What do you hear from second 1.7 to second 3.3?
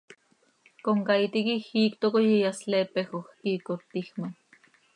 iicto coi iyasleepejoj,